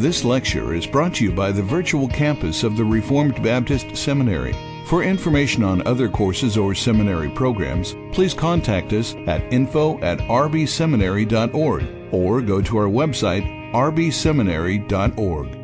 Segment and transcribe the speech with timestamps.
[0.00, 4.54] This lecture is brought to you by the virtual campus of the Reformed Baptist Seminary.
[4.86, 12.14] For information on other courses or seminary programs, please contact us at info at rbseminary.org
[12.14, 13.44] or go to our website
[13.74, 15.58] rbseminary.org.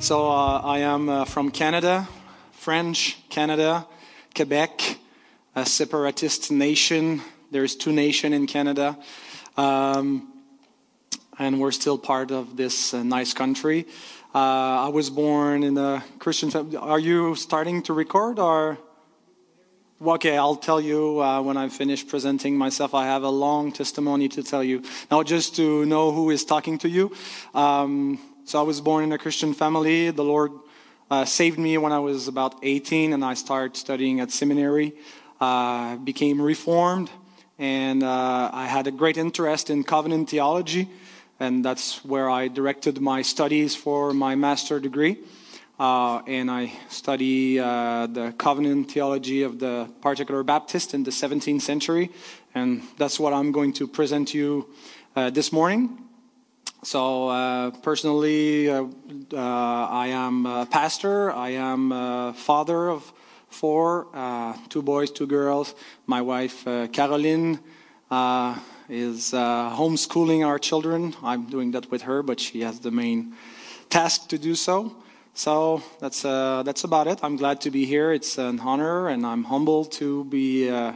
[0.00, 2.08] So uh, I am uh, from Canada,
[2.50, 3.86] French Canada,
[4.34, 4.98] Quebec,
[5.54, 7.22] a separatist nation.
[7.52, 8.98] There's two nations in Canada.
[9.56, 10.32] Um,
[11.38, 13.86] and we're still part of this uh, nice country.
[14.34, 16.76] Uh, I was born in a Christian family.
[16.76, 18.78] Are you starting to record or?
[20.00, 22.94] Okay, I'll tell you uh, when I finish presenting myself.
[22.94, 24.82] I have a long testimony to tell you.
[25.10, 27.12] Now, just to know who is talking to you.
[27.52, 30.12] Um, so, I was born in a Christian family.
[30.12, 30.52] The Lord
[31.10, 34.92] uh, saved me when I was about 18, and I started studying at seminary.
[35.40, 37.10] Uh, became reformed,
[37.58, 40.88] and uh, I had a great interest in covenant theology
[41.40, 45.18] and that's where I directed my studies for my master degree.
[45.78, 51.62] Uh, and I study uh, the covenant theology of the particular Baptist in the 17th
[51.62, 52.10] century,
[52.52, 54.68] and that's what I'm going to present to you
[55.14, 55.98] uh, this morning.
[56.82, 58.86] So, uh, personally, uh,
[59.32, 63.12] uh, I am a pastor, I am a father of
[63.48, 64.08] four
[64.68, 65.74] two boys, two girls,
[66.06, 67.60] my wife, Caroline
[68.88, 71.14] is uh, homeschooling our children.
[71.22, 73.34] I'm doing that with her, but she has the main
[73.90, 74.96] task to do so.
[75.34, 77.20] So that's uh, that's about it.
[77.22, 78.12] I'm glad to be here.
[78.12, 80.94] It's an honor, and I'm humbled to be uh,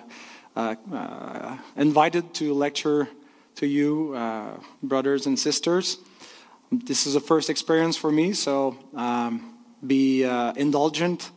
[0.56, 3.08] uh, uh invited to lecture
[3.56, 5.98] to you, uh, brothers and sisters.
[6.70, 10.24] This is a first experience for me, so um, be
[10.56, 11.30] indulgent.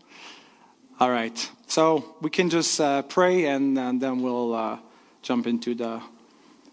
[0.98, 1.52] All right.
[1.68, 4.80] So we can just pray, and, and, then we'll
[5.22, 6.02] jump into the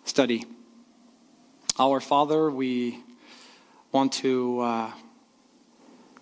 [0.05, 0.45] study.
[1.79, 2.99] Our Father, we
[3.93, 4.91] want to uh,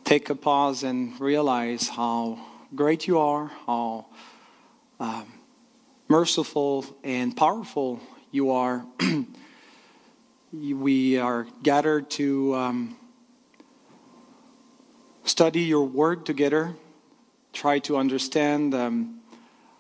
[0.05, 2.39] take a pause and realize how
[2.75, 4.07] great you are, how
[5.01, 5.33] um,
[6.09, 8.01] merciful and powerful
[8.31, 8.85] you are.
[10.53, 12.97] we are gathered to um,
[15.25, 16.75] study your word together,
[17.53, 19.21] try to understand um,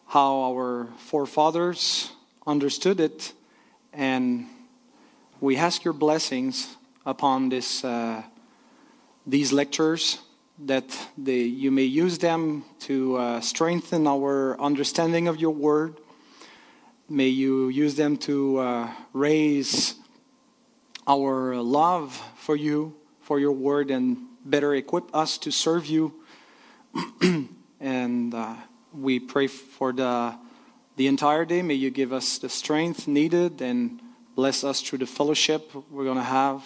[0.06, 2.10] how our forefathers
[2.46, 3.32] understood it
[3.92, 4.46] and
[5.40, 8.22] we ask your blessings upon this, uh,
[9.26, 10.18] these lectures,
[10.58, 10.84] that
[11.16, 15.98] they, you may use them to uh, strengthen our understanding of your word.
[17.08, 19.94] May you use them to uh, raise
[21.06, 26.14] our love for you, for your word, and better equip us to serve you.
[27.80, 28.54] and uh,
[28.92, 30.36] we pray for the
[31.00, 31.62] the entire day.
[31.62, 34.02] May you give us the strength needed and
[34.36, 36.62] bless us through the fellowship we're going to have.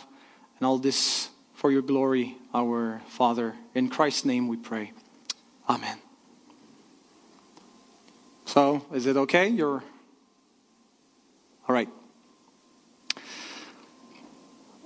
[0.59, 3.55] And all this for your glory, our Father.
[3.77, 4.91] In Christ's name we pray.
[5.69, 5.99] Amen.
[8.45, 9.47] So, is it okay?
[9.47, 9.85] You're.
[11.69, 11.89] All right.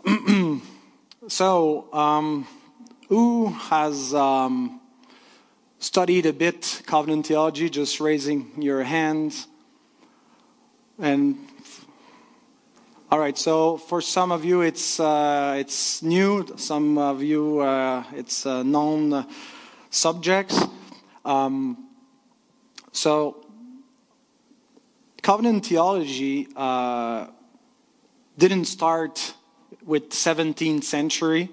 [1.28, 2.46] so, um,
[3.08, 4.12] who has.
[4.12, 4.77] Um,
[5.78, 9.46] studied a bit covenant theology, just raising your hands.
[10.98, 11.38] And
[13.10, 16.46] all right, so for some of you, it's uh, it's new.
[16.56, 19.26] Some of you, uh, it's uh, known
[19.90, 20.60] subjects.
[21.24, 21.88] Um,
[22.92, 23.46] so,
[25.22, 27.28] covenant theology uh,
[28.36, 29.34] didn't start
[29.84, 31.48] with 17th century,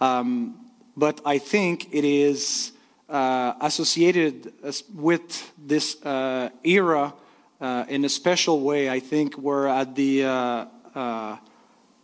[0.00, 2.72] um, but I think it is
[3.08, 4.52] uh, associated
[4.94, 7.14] with this uh, era
[7.60, 8.90] uh, in a special way.
[8.90, 11.36] I think we're at the uh,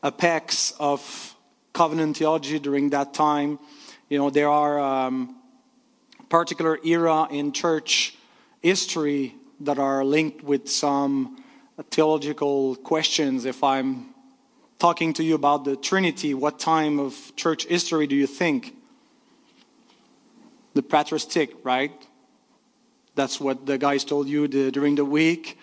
[0.03, 1.35] apex of
[1.75, 3.59] covenant theology during that time.
[4.09, 5.37] You know, there are um,
[6.29, 8.17] particular era in church
[8.63, 11.43] history that are linked with some
[11.91, 13.45] theological questions.
[13.45, 14.15] If I'm
[14.79, 18.74] talking to you about the Trinity, what time of church history do you think?
[20.75, 21.93] The patristic, right?
[23.15, 25.59] That's what the guys told you the, during the week.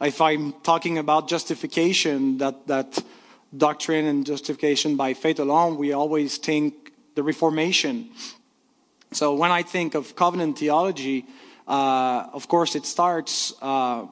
[0.00, 2.98] If I'm talking about justification, that, that
[3.56, 8.10] doctrine and justification by faith alone, we always think the Reformation.
[9.12, 11.24] So when I think of covenant theology,
[11.66, 14.06] uh, of course, it starts, uh,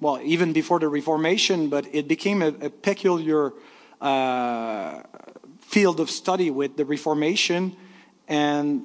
[0.00, 3.52] well, even before the Reformation, but it became a, a peculiar
[4.00, 5.02] uh,
[5.60, 7.74] field of study with the Reformation.
[8.28, 8.82] And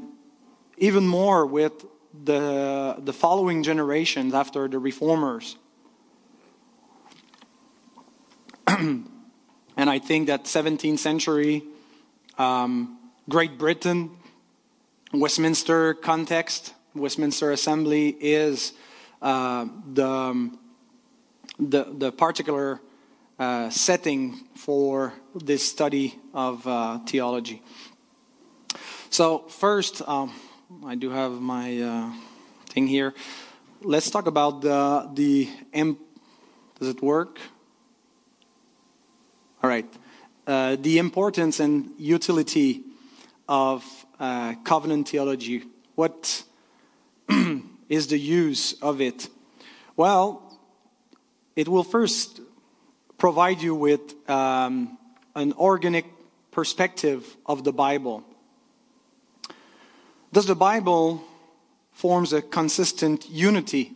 [0.79, 1.85] even more with
[2.23, 5.57] the, the following generations after the reformers.
[8.67, 9.09] and
[9.77, 11.63] I think that 17th century
[12.37, 12.97] um,
[13.27, 14.11] Great Britain,
[15.13, 18.73] Westminster context, Westminster Assembly is
[19.21, 20.59] uh, the, um,
[21.59, 22.79] the, the particular
[23.37, 27.61] uh, setting for this study of uh, theology.
[29.09, 30.33] So, first, um,
[30.85, 32.11] I do have my uh,
[32.69, 33.15] thing here.
[33.81, 35.99] Let's talk about the, the imp-
[36.79, 37.39] does it work?
[39.63, 39.91] All right.
[40.45, 42.83] Uh, the importance and utility
[43.47, 43.83] of
[44.19, 45.63] uh, covenant theology.
[45.95, 46.43] What
[47.89, 49.27] is the use of it?
[49.95, 50.59] Well,
[51.55, 52.41] it will first
[53.17, 54.99] provide you with um,
[55.35, 56.05] an organic
[56.51, 58.23] perspective of the Bible.
[60.31, 61.23] Does the Bible
[61.91, 63.93] forms a consistent unity?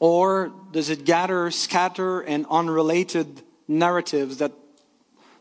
[0.00, 4.50] Or does it gather, scatter, and unrelated narratives that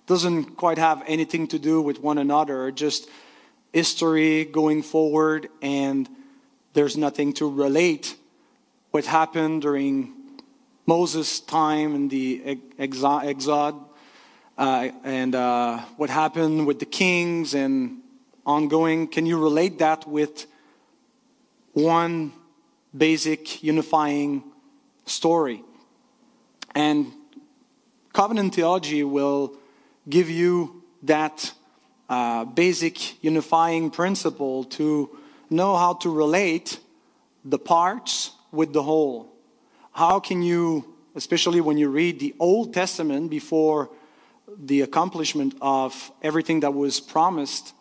[0.06, 3.10] doesn't quite have anything to do with one another, just
[3.74, 6.08] history going forward, and
[6.74, 8.16] there's nothing to relate
[8.92, 10.14] what happened during
[10.86, 13.76] Moses' time in the exod,
[14.56, 18.03] uh, and uh, what happened with the kings and
[18.46, 19.08] ongoing.
[19.08, 20.46] Can you relate that with
[21.74, 22.34] one
[22.96, 24.44] basic unifying
[25.06, 25.64] story?
[26.76, 27.12] And
[28.14, 29.56] covenant theology will
[30.10, 31.54] give you that
[32.10, 35.10] uh, basic unifying principle to
[35.50, 36.80] know how to relate
[37.46, 39.32] the parts with the whole.
[39.92, 43.90] How can you, especially when you read the Old Testament before
[44.58, 47.74] the accomplishment of everything that was promised,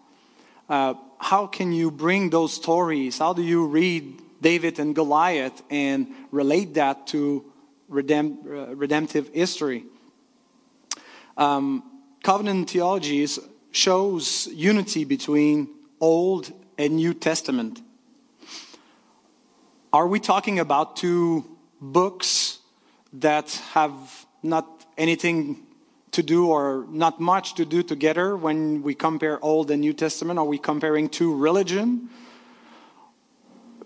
[0.68, 3.18] uh, how can you bring those stories?
[3.18, 7.44] How do you read David and Goliath and relate that to
[7.90, 9.84] uh, redemptive history?
[11.36, 11.82] Um,
[12.22, 13.26] covenant theology
[13.70, 15.68] shows unity between
[16.00, 17.80] Old and New Testament.
[19.92, 21.44] Are we talking about two
[21.80, 22.58] books
[23.12, 25.66] that have not anything
[26.12, 30.38] to do or not much to do together when we compare Old and New Testament?
[30.38, 32.10] Are we comparing two religion?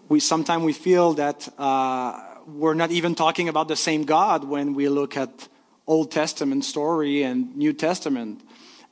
[0.08, 4.74] We sometimes we feel that uh, we're not even talking about the same God when
[4.74, 5.48] we look at
[5.86, 8.42] Old Testament story and New Testament.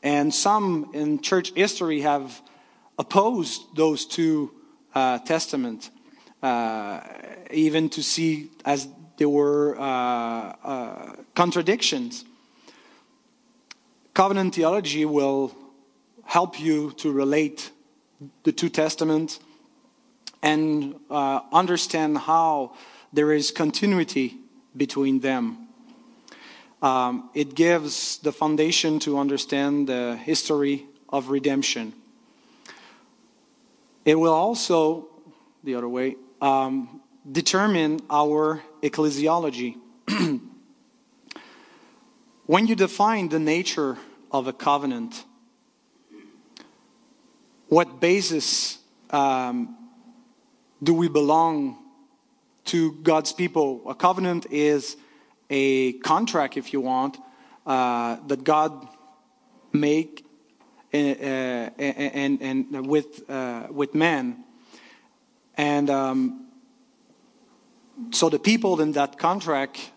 [0.03, 2.41] And some in church history have
[2.99, 4.53] opposed those two
[4.95, 5.91] uh, testaments,
[6.43, 7.01] uh,
[7.51, 8.87] even to see as
[9.17, 12.25] there were uh, uh, contradictions.
[14.15, 15.53] Covenant theology will
[16.25, 17.73] help you to relate
[18.45, 19.41] the two testaments
[20.41, 22.77] and uh, understand how
[23.13, 24.37] there is continuity
[24.77, 25.67] between them.
[26.81, 31.93] Um, it gives the foundation to understand the history of redemption.
[34.05, 35.09] It will also,
[35.65, 37.01] the other way, um,
[37.33, 39.77] determine our ecclesiology.
[42.47, 43.97] when you define the nature
[44.31, 45.25] of a covenant,
[47.69, 48.79] what basis
[49.11, 49.77] um,
[50.83, 51.79] do we belong
[52.67, 53.83] to God's people?
[53.89, 54.97] A covenant is
[55.49, 57.17] a contract, if you want,
[57.67, 58.89] uh, that God
[59.73, 60.25] make
[60.93, 64.45] uh, uh and, and, with uh, with man,
[65.57, 66.47] and um,
[68.11, 69.91] so the people in that contract,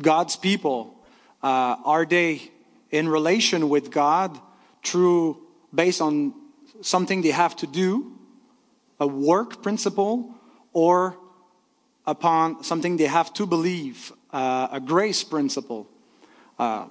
[0.00, 1.01] God's people,
[1.42, 2.50] uh, are they
[2.90, 4.38] in relation with God
[4.84, 5.38] through
[5.74, 6.34] based on
[6.80, 8.12] something they have to do,
[9.00, 10.34] a work principle,
[10.72, 11.16] or
[12.06, 15.88] upon something they have to believe, uh, a grace principle.
[16.58, 16.86] Uh,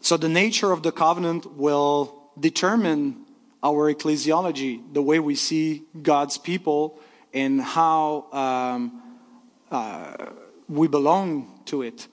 [0.00, 3.24] so the nature of the covenant will determine
[3.62, 7.00] our ecclesiology, the way we see God's people
[7.32, 9.02] and how um,
[9.70, 10.30] uh,
[10.68, 12.06] we belong to it.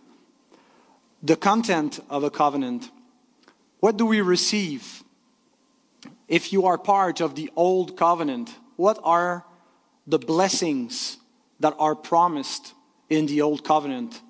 [1.23, 2.89] The content of a covenant.
[3.79, 5.03] What do we receive?
[6.27, 9.45] If you are part of the old covenant, what are
[10.07, 11.17] the blessings
[11.59, 12.73] that are promised
[13.09, 14.21] in the old covenant?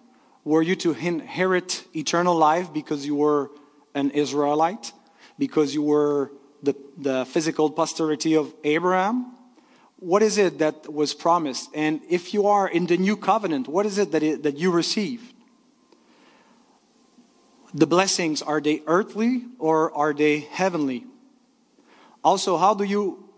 [0.44, 3.52] Were you to inherit eternal life because you were
[3.94, 4.92] an Israelite?
[5.40, 6.32] Because you were
[6.62, 9.34] the, the physical posterity of Abraham?
[9.98, 11.70] What is it that was promised?
[11.74, 14.72] And if you are in the new covenant, what is it that, it, that you
[14.72, 15.32] receive?
[17.74, 21.06] The blessings, are they earthly or are they heavenly?
[22.24, 23.30] Also, how do you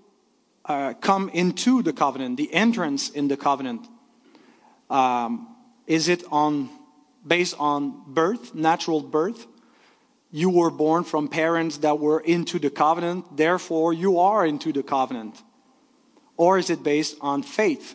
[0.65, 3.87] uh, come into the covenant, the entrance in the covenant?
[4.89, 5.55] Um,
[5.87, 6.69] is it on
[7.25, 9.47] based on birth, natural birth?
[10.33, 14.81] you were born from parents that were into the covenant, therefore you are into the
[14.81, 15.39] covenant?
[16.37, 17.93] Or is it based on faith?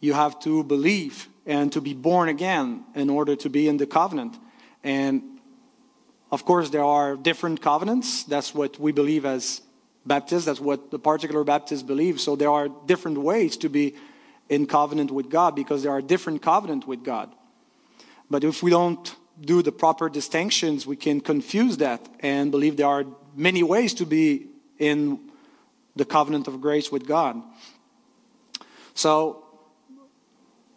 [0.00, 3.86] You have to believe and to be born again in order to be in the
[3.86, 4.38] covenant.
[4.82, 5.22] And
[6.32, 8.24] of course, there are different covenants.
[8.24, 9.62] That's what we believe as
[10.06, 10.44] Baptists.
[10.44, 12.20] That's what the particular Baptists believe.
[12.20, 13.94] So there are different ways to be
[14.48, 17.30] in covenant with God because there are different covenant with God.
[18.30, 22.86] But if we don't do the proper distinctions, we can confuse that and believe there
[22.86, 24.46] are many ways to be
[24.78, 25.18] in
[25.96, 27.42] the covenant of grace with God.
[28.94, 29.44] So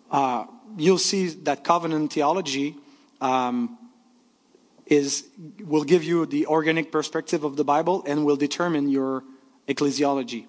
[0.09, 0.45] uh,
[0.77, 2.75] you'll see that covenant theology
[3.21, 3.77] um,
[4.93, 5.27] is
[5.59, 9.23] will give you the organic perspective of the Bible and will determine your
[9.67, 10.45] ecclesiology.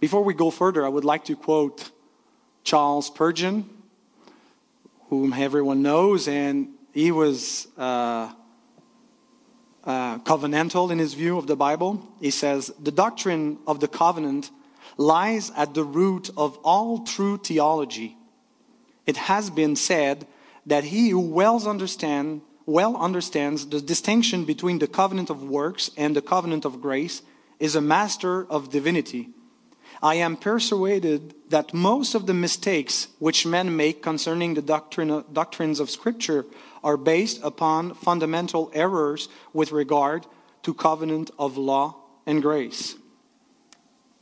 [0.00, 1.90] Before we go further, I would like to quote
[2.64, 3.68] Charles Spurgeon,
[5.08, 8.32] whom everyone knows, and he was uh,
[9.84, 12.06] uh, covenantal in his view of the Bible.
[12.20, 14.50] He says, The doctrine of the covenant
[14.96, 18.16] lies at the root of all true theology.
[19.06, 20.26] It has been said
[20.66, 26.14] that he who well, understand, well understands the distinction between the covenant of works and
[26.14, 27.22] the covenant of grace
[27.58, 29.30] is a master of divinity.
[30.02, 35.80] I am persuaded that most of the mistakes which men make concerning the doctrine, doctrines
[35.80, 36.44] of Scripture
[36.84, 40.26] are based upon fundamental errors with regard
[40.62, 41.96] to covenant of law
[42.26, 42.96] and grace.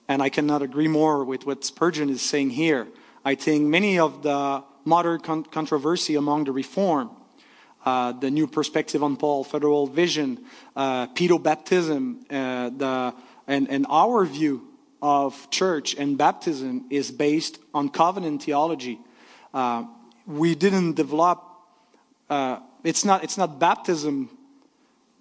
[0.06, 2.86] And I cannot agree more with what Spurgeon is saying here.
[3.24, 7.25] I think many of the modern con- controversy among the Reform, uh,
[7.86, 13.14] the new perspective on Paul, federal vision, uh, pedobaptism, uh, the,
[13.46, 14.68] and, and our view
[15.00, 18.98] of church and baptism is based on covenant theology.
[19.54, 19.84] Uh,
[20.26, 21.44] we didn't develop
[22.28, 24.30] uh, it's not it's not baptism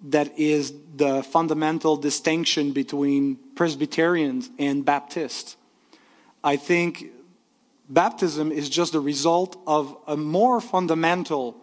[0.02, 5.56] that is the fundamental distinction between Presbyterians and Baptists.
[6.44, 7.06] I think
[7.88, 11.56] baptism is just the result of a more fundamental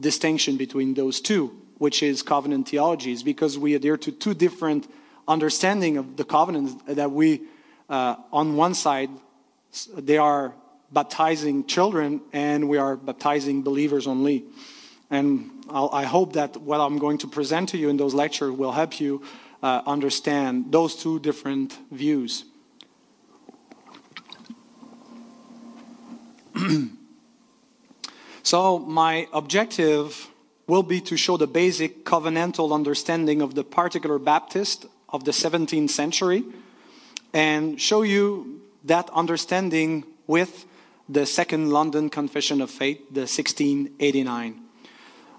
[0.00, 4.88] distinction between those two, which is covenant theologies, because we adhere to two different
[5.28, 7.42] understanding of the covenant that we,
[7.88, 9.10] uh, on one side,
[9.96, 10.54] they are
[10.90, 14.44] baptizing children, and we are baptizing believers only.
[15.10, 18.52] And I'll, i hope that what I'm going to present to you in those lectures
[18.52, 19.22] will help you
[19.62, 22.44] uh, understand those two different views.
[28.42, 30.28] so, my objective
[30.66, 35.90] will be to show the basic covenantal understanding of the particular Baptist of the 17th
[35.90, 36.44] century
[37.32, 40.66] and show you that understanding with
[41.08, 44.62] the Second London Confession of Faith, the 1689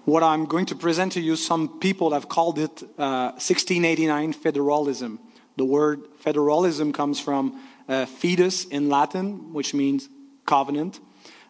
[0.04, 5.18] what I'm going to present to you, some people have called it uh, 1689 federalism.
[5.56, 10.08] The word federalism comes from uh, foedus in Latin, which means
[10.44, 11.00] covenant.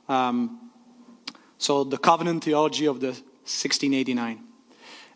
[0.08, 0.63] Um,
[1.64, 3.12] so the covenant theology of the
[3.48, 4.38] 1689.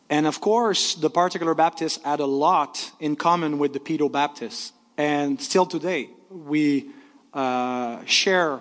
[0.09, 4.73] And of course, the particular Baptists had a lot in common with the Pedo Baptists.
[4.97, 6.89] And still today, we
[7.35, 8.61] uh, share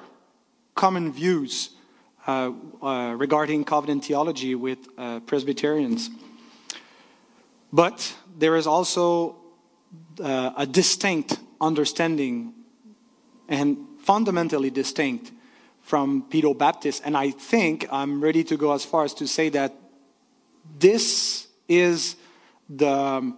[0.75, 1.69] common views
[2.27, 2.51] uh,
[2.81, 6.09] uh, regarding covenant theology with uh, Presbyterians.
[7.71, 9.37] But there is also
[10.19, 12.53] a distinct understanding
[13.47, 15.31] and fundamentally distinct
[15.87, 17.01] from Pedo Baptist.
[17.05, 19.73] And I think I'm ready to go as far as to say that
[20.77, 22.17] this is
[22.69, 23.33] the,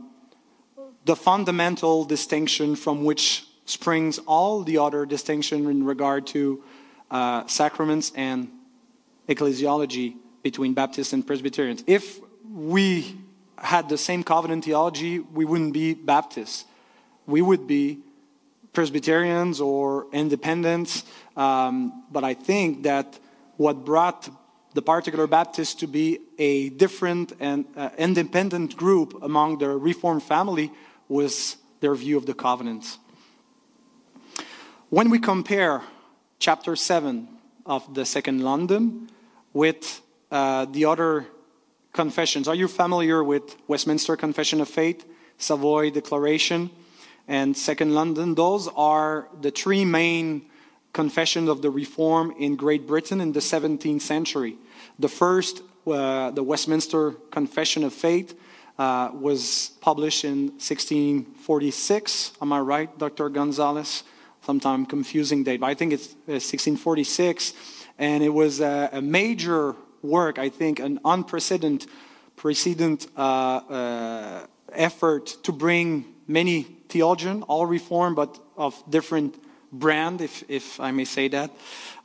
[1.06, 6.64] the fundamental distinction from which springs all the other distinction in regard to
[7.12, 8.50] uh, sacraments and
[9.28, 11.84] ecclesiology between Baptists and Presbyterians.
[11.86, 12.20] If
[12.52, 13.16] we
[13.60, 16.66] had the same covenant theology, we wouldn't be Baptists.
[17.28, 18.00] We would be
[18.74, 21.04] Presbyterians or independents.
[21.40, 23.18] Um, but I think that
[23.56, 24.30] what brought
[24.74, 30.70] the particular Baptists to be a different and uh, independent group among the Reformed family
[31.08, 32.98] was their view of the covenants.
[34.90, 35.82] When we compare
[36.40, 37.30] chapter 7
[37.66, 39.10] of the Second London
[39.54, 41.26] with uh, the other
[41.94, 42.48] confessions.
[42.48, 45.06] Are you familiar with Westminster Confession of Faith,
[45.38, 46.70] Savoy Declaration,
[47.28, 48.36] and Second London?
[48.36, 50.49] Those are the three main
[50.94, 54.58] confessions of the Reform in Great Britain in the 17th century.
[54.98, 58.38] The first, uh, the Westminster Confession of Faith,
[58.78, 62.32] uh, was published in 1646.
[62.42, 63.30] Am I right, Dr.
[63.30, 64.04] Gonzalez?
[64.46, 67.56] Sometime confusing date, but I think it's 1646 uh,
[68.00, 71.90] and it was a, a major work, I think, an unprecedented
[72.38, 79.36] precedent uh, uh, effort to bring many theologians, all reformed, but of different
[79.72, 81.52] brand, if, if I may say that,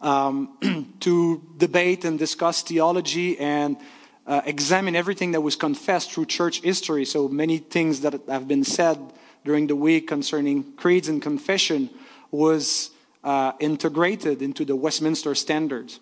[0.01, 3.77] um, to debate and discuss theology and
[4.27, 7.05] uh, examine everything that was confessed through church history.
[7.05, 8.99] So many things that have been said
[9.45, 11.91] during the week concerning creeds and confession
[12.31, 12.91] was
[13.23, 16.01] uh, integrated into the Westminster Standards.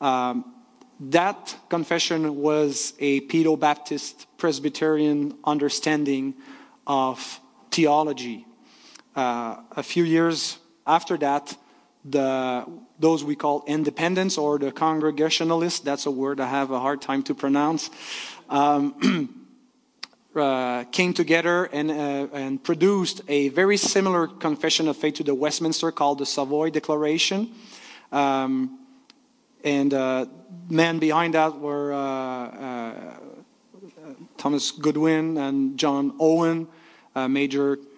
[0.00, 0.54] Um,
[1.00, 6.34] that confession was a Pedo Baptist Presbyterian understanding
[6.86, 7.40] of
[7.70, 8.46] theology.
[9.16, 10.58] Uh, a few years
[10.90, 11.56] after that,
[12.04, 12.66] the,
[12.98, 17.22] those we call independents or the Congregationalists, that's a word I have a hard time
[17.24, 17.90] to pronounce,
[18.48, 19.46] um,
[20.36, 25.34] uh, came together and, uh, and produced a very similar confession of faith to the
[25.34, 27.52] Westminster called the Savoy Declaration.
[28.10, 28.80] Um,
[29.62, 30.26] and uh,
[30.68, 33.20] men behind that were uh, uh,
[34.38, 36.66] Thomas Goodwin and John Owen,
[37.14, 37.89] a major uh,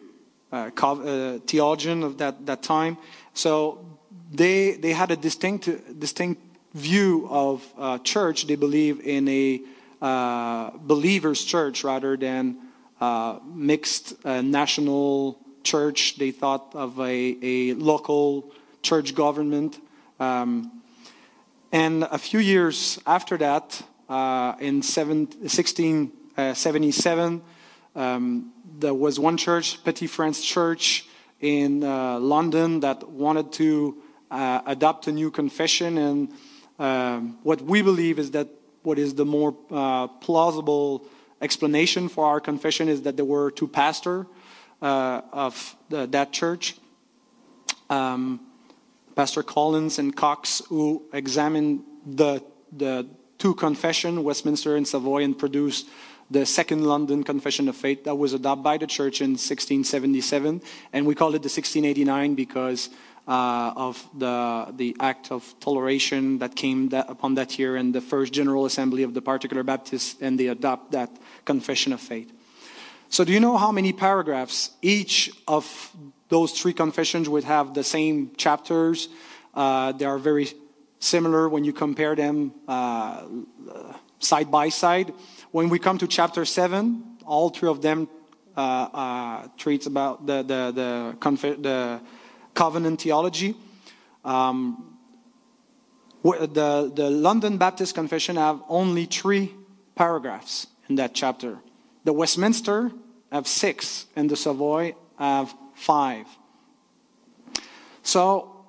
[0.52, 2.98] theologian of that, that time.
[3.34, 3.84] So
[4.30, 5.68] they, they had a distinct,
[5.98, 6.40] distinct
[6.74, 8.46] view of uh, church.
[8.46, 9.60] They believe in a
[10.00, 12.58] uh, believer's church rather than
[13.00, 16.16] uh, mixed uh, national church.
[16.16, 19.78] They thought of a, a local church government.
[20.18, 20.82] Um,
[21.70, 27.40] and a few years after that, uh, in seven, 1677, uh,
[27.94, 31.06] um, there was one church, Petty France Church,
[31.40, 33.96] in London that wanted to
[34.32, 35.98] uh, adopt a new confession.
[35.98, 36.32] And
[36.78, 38.48] um, what we believe is that
[38.82, 41.06] what is the more uh, plausible
[41.40, 44.26] explanation for our confession is that there were two pastors
[44.80, 46.76] uh, of the, that church,
[47.90, 48.40] um,
[49.14, 52.42] Pastor Collins and Coxe, who examined the
[52.74, 53.06] the
[53.36, 55.86] two confession, Westminster and Savoy, and produced
[56.32, 60.62] the Second London Confession of Faith that was adopted by the church in 1677,
[60.92, 62.88] and we call it the 1689 because
[63.28, 68.00] uh, of the, the act of toleration that came that, upon that year and the
[68.00, 71.10] first General Assembly of the Particular Baptists, and they adopt that
[71.44, 72.32] confession of faith.
[73.10, 75.94] So, do you know how many paragraphs each of
[76.30, 79.08] those three confessions would have the same chapters?
[79.54, 80.48] Uh, they are very
[80.98, 83.22] similar when you compare them uh,
[84.24, 85.12] side by side.
[85.50, 88.08] When we come to chapter 7, all three of them
[88.56, 92.00] uh, uh, treats about the, the, the, the
[92.54, 93.54] covenant theology.
[94.24, 94.98] Um,
[96.22, 99.54] the, the London Baptist Confession have only three
[99.94, 101.58] paragraphs in that chapter.
[102.04, 102.92] The Westminster
[103.30, 106.26] have six, and the Savoy have five.
[108.02, 108.66] So,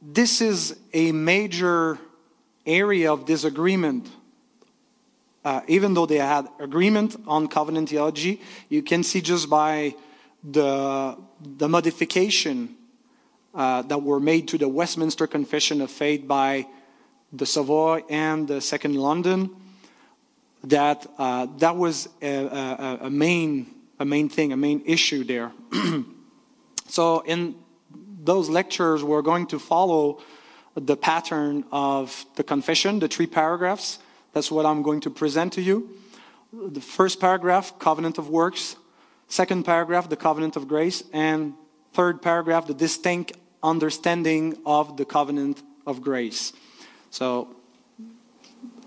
[0.00, 1.98] this is a major
[2.66, 4.08] area of disagreement.
[5.44, 9.94] Uh, even though they had agreement on covenant theology, you can see just by
[10.42, 12.74] the, the modification
[13.54, 16.66] uh, that were made to the Westminster Confession of Faith by
[17.32, 19.50] the Savoy and the Second London,
[20.64, 23.66] that uh, that was a, a, a, main
[23.98, 25.52] a main thing, a main issue there.
[26.88, 27.54] so in
[28.22, 30.22] those lectures, we're going to follow
[30.74, 33.98] the pattern of the confession, the three paragraphs.
[34.34, 35.88] That's what I'm going to present to you.
[36.52, 38.76] The first paragraph, covenant of works.
[39.28, 41.04] Second paragraph, the covenant of grace.
[41.12, 41.54] And
[41.92, 46.52] third paragraph, the distinct understanding of the covenant of grace.
[47.10, 47.54] So,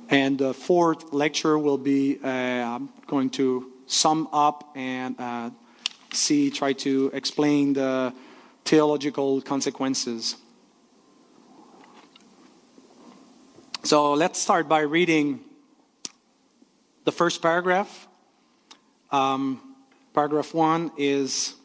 [0.09, 5.49] and the fourth lecture will be uh, I'm going to sum up and uh,
[6.11, 8.13] see, try to explain the
[8.65, 10.35] theological consequences.
[13.87, 15.39] So let's start by reading
[17.05, 18.05] the first paragraph.
[19.13, 19.77] Um,
[20.13, 21.55] paragraph one is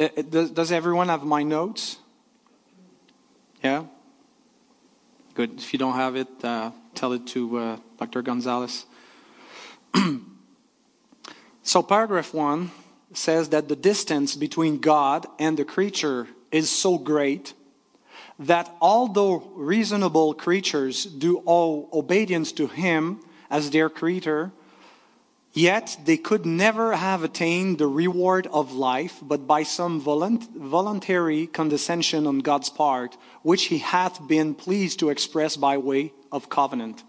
[0.00, 1.98] uh, Does everyone have my notes?
[3.62, 3.84] Yeah?
[5.34, 5.58] Good.
[5.58, 8.22] If you don't have it, uh, tell it to uh, Dr.
[8.22, 8.86] Gonzalez.
[11.62, 12.70] so, paragraph one
[13.12, 17.52] says that the distance between God and the creature is so great
[18.38, 23.20] that although reasonable creatures do owe obedience to Him
[23.50, 24.52] as their creator,
[25.58, 32.28] Yet they could never have attained the reward of life, but by some voluntary condescension
[32.28, 37.02] on God's part, which he hath been pleased to express by way of covenant.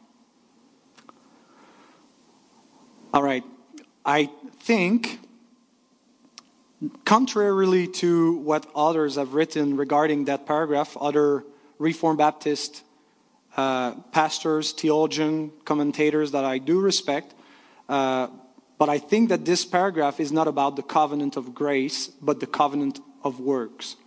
[3.14, 3.44] All right,
[4.06, 5.20] I think,
[7.06, 11.44] contrarily to what others have written regarding that paragraph, other
[11.78, 12.84] Reformed Baptist
[13.58, 17.34] uh, pastors, theologians, commentators that I do respect,
[17.90, 18.28] Uh,
[18.78, 22.46] but I think that this paragraph is not about the covenant of grace, but the
[22.46, 23.98] covenant of works.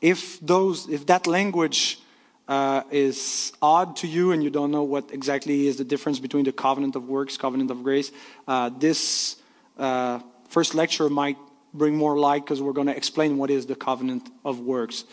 [0.00, 2.00] If those, if that language
[2.48, 6.44] uh, is odd to you and you don't know what exactly is the difference between
[6.44, 8.10] the covenant of works, covenant of grace,
[8.48, 9.36] uh, this
[9.78, 11.38] uh, first lecture might
[11.74, 15.04] bring more light because we're going to explain what is the covenant of works.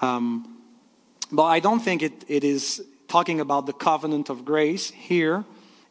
[0.00, 0.56] Um,
[1.32, 5.44] but I don't think it, it is talking about the covenant of grace here,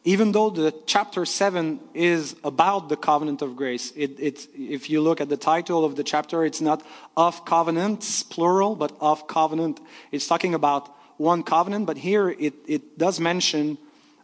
[0.04, 3.92] even though the chapter 7 is about the covenant of grace.
[3.96, 4.20] It,
[4.54, 8.96] if you look at the title of the chapter, it's not of covenants, plural, but
[9.00, 9.80] of covenant.
[10.12, 13.78] It's talking about one covenant, but here it, it does mention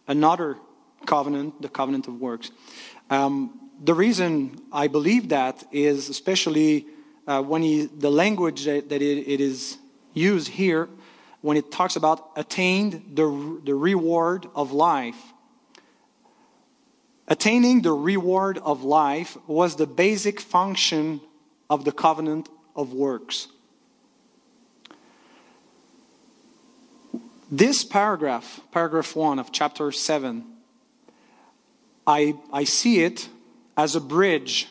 [0.07, 0.57] another
[1.05, 2.51] covenant, the covenant of works.
[3.09, 6.87] Um, the reason I believe that is especially
[7.27, 9.77] uh, when he, the language that, that it, it is
[10.13, 10.87] used here,
[11.41, 15.21] when it talks about attained the, the reward of life.
[17.27, 21.19] Attaining the reward of life was the basic function
[21.69, 23.47] of the covenant of works.
[27.51, 30.45] This paragraph, paragraph 1 of chapter 7,
[32.07, 33.29] I, I see it
[33.77, 34.67] as a bridge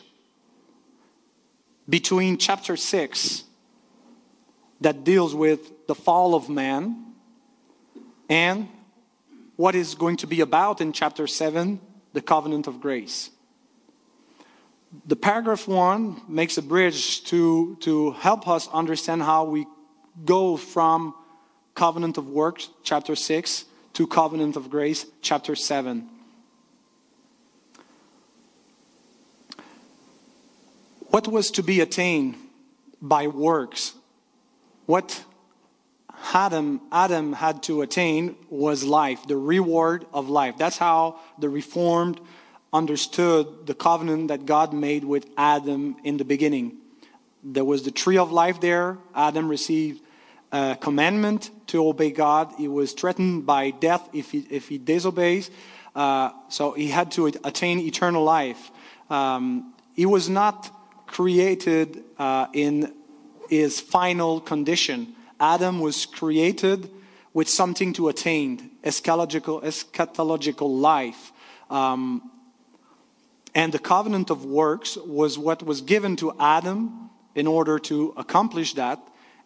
[1.87, 3.43] between chapter 6
[4.81, 7.13] that deals with the fall of man
[8.29, 8.67] and
[9.55, 11.79] what is going to be about in chapter 7
[12.13, 13.29] the covenant of grace.
[15.05, 19.65] The paragraph 1 makes a bridge to, to help us understand how we
[20.23, 21.15] go from
[21.73, 26.07] covenant of works, chapter 6, to covenant of grace, chapter 7.
[31.13, 32.37] What was to be attained
[32.99, 33.93] by works?
[34.87, 35.23] What
[36.33, 40.57] Adam, Adam had to attain was life, the reward of life.
[40.57, 42.19] That's how the Reformed
[42.73, 46.77] understood the covenant that God made with Adam in the beginning.
[47.43, 48.97] There was the tree of life there.
[49.13, 50.01] Adam received
[50.51, 52.53] a commandment to obey God.
[52.57, 55.51] He was threatened by death if he, if he disobeys.
[55.95, 58.71] Uh, so he had to attain eternal life.
[59.11, 60.71] Um, he was not
[61.13, 62.91] created uh, in
[63.47, 65.13] his final condition.
[65.39, 66.89] Adam was created
[67.35, 71.31] with something to attain, eschatological, eschatological life.
[71.69, 72.31] Um,
[73.53, 78.73] and the covenant of works was what was given to Adam in order to accomplish
[78.73, 78.99] that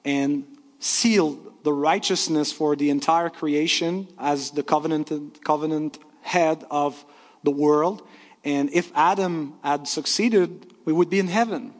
[0.06, 0.46] and
[0.80, 5.12] seal the righteousness for the entire creation as the covenant,
[5.44, 7.04] covenant head of
[7.44, 8.08] the world.
[8.46, 11.74] And if Adam had succeeded we would be in heaven.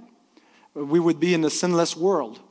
[0.74, 2.42] We would be in a sinless world.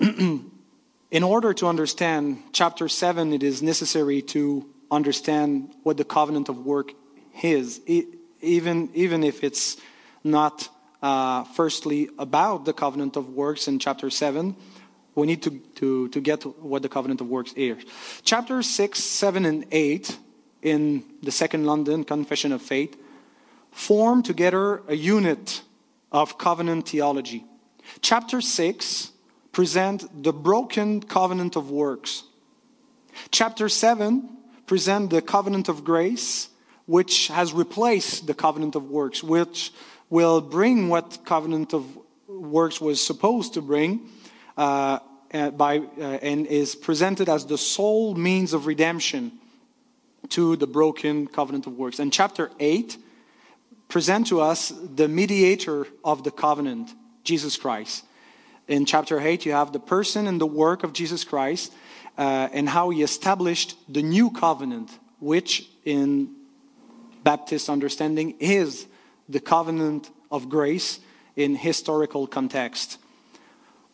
[0.00, 6.64] in order to understand chapter 7, it is necessary to understand what the covenant of
[6.64, 6.92] work
[7.42, 7.82] is,
[8.40, 9.76] even, even if it's
[10.24, 10.66] not
[11.02, 14.56] uh, firstly about the covenant of works in chapter 7.
[15.14, 17.84] We need to, to, to get what the covenant of works is.
[18.22, 20.18] chapter 6, 7, and 8
[20.64, 22.96] in the Second London Confession of Faith,
[23.70, 25.62] form together a unit
[26.10, 27.44] of covenant theology.
[28.00, 29.12] Chapter 6
[29.52, 32.24] present the broken covenant of works.
[33.30, 34.28] Chapter 7
[34.66, 36.48] present the covenant of grace,
[36.86, 39.70] which has replaced the covenant of works, which
[40.08, 41.84] will bring what covenant of
[42.26, 44.08] works was supposed to bring
[44.56, 44.98] uh,
[45.56, 49.40] by, uh, and is presented as the sole means of redemption
[50.30, 51.98] to the broken covenant of works.
[51.98, 52.96] And chapter 8
[53.88, 58.04] present to us the mediator of the covenant, Jesus Christ.
[58.66, 61.72] In chapter 8, you have the person and the work of Jesus Christ
[62.16, 66.34] uh, and how he established the new covenant, which in
[67.22, 68.86] Baptist understanding is
[69.28, 71.00] the covenant of grace
[71.36, 72.98] in historical context.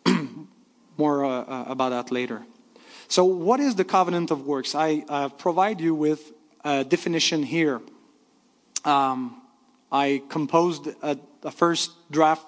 [0.97, 2.43] More uh, uh, about that later.
[3.11, 4.77] So, what is the covenant of works?
[4.77, 6.33] I uh, provide you with
[6.65, 7.81] a definition here.
[8.85, 9.43] Um,
[9.91, 12.47] I composed a, a, first draft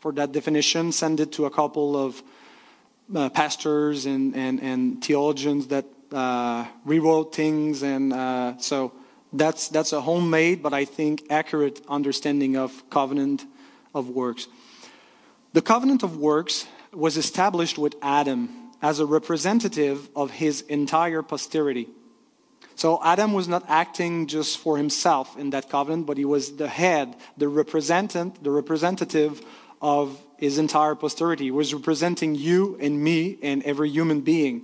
[0.00, 2.22] for that definition, sent it to a couple of
[3.14, 7.82] uh, pastors and, and, and, theologians that uh, rewrote things.
[7.82, 8.94] And uh, so
[9.34, 13.44] that's, that's a homemade, but I think accurate understanding of covenant
[13.94, 14.48] of works.
[15.52, 21.88] The covenant of works was established with Adam as a representative of his entire posterity.
[22.74, 26.68] So Adam was not acting just for himself in that covenant, but he was the
[26.68, 29.42] head, the representant, the representative
[29.82, 31.44] of his entire posterity.
[31.44, 34.62] He was representing you and me and every human being.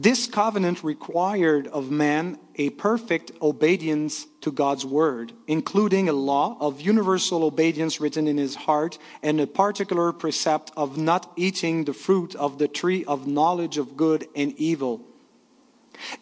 [0.00, 6.80] This covenant required of man a perfect obedience to God's word, including a law of
[6.80, 12.34] universal obedience written in his heart and a particular precept of not eating the fruit
[12.34, 15.02] of the tree of knowledge of good and evil.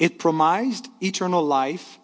[0.01, 2.01] It promised eternal life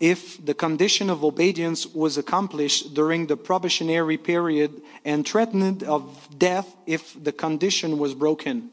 [0.00, 6.02] if the condition of obedience was accomplished during the probationary period and threatened of
[6.36, 8.70] death if the condition was broken.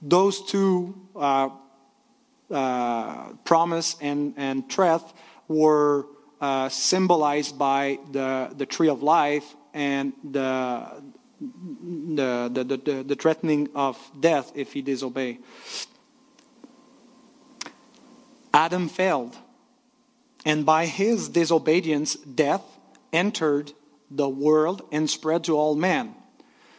[0.00, 1.50] Those two uh,
[2.54, 5.02] uh, promise and, and threat
[5.48, 6.06] were
[6.40, 11.02] uh, symbolized by the, the tree of life and the,
[11.40, 15.38] the, the, the, the threatening of death if he disobey.
[18.52, 19.36] Adam failed,
[20.44, 22.62] and by his disobedience, death
[23.12, 23.72] entered
[24.10, 26.14] the world and spread to all men.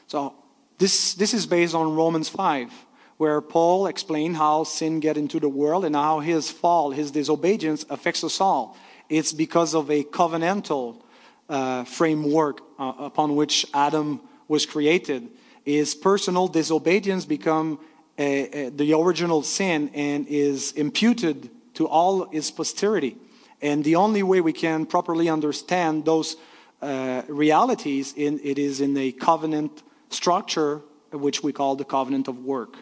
[0.08, 0.36] So
[0.78, 2.72] this, this is based on Romans 5
[3.18, 7.86] where Paul explained how sin get into the world and how his fall, his disobedience
[7.90, 8.78] affects us all.
[9.10, 11.02] It's because of a covenantal
[11.48, 15.30] uh, framework uh, upon which Adam was created.
[15.64, 17.80] His personal disobedience become
[18.18, 23.18] the original sin and is imputed to all his posterity.
[23.62, 26.38] And the only way we can properly understand those
[26.82, 32.44] uh, realities in, it is in a covenant structure, which we call the covenant of
[32.44, 32.78] work.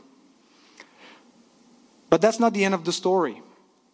[2.14, 3.42] But that's not the end of the story.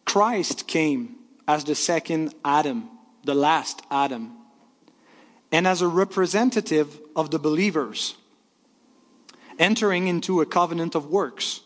[0.03, 1.15] Christ came
[1.47, 2.89] as the second Adam,
[3.23, 4.33] the last Adam,
[5.53, 8.15] and as a representative of the believers,
[9.57, 11.61] entering into a covenant of works.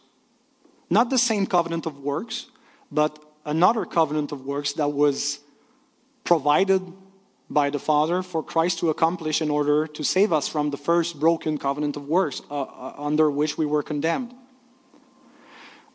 [0.92, 2.46] Not the same covenant of works,
[2.92, 5.39] but another covenant of works that was
[6.24, 6.84] provided
[7.50, 11.20] by the Father for Christ to accomplish in order to save us from the first
[11.20, 14.36] broken covenant of works uh, uh, under which we were condemned.